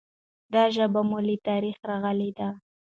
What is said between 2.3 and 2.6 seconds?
ده.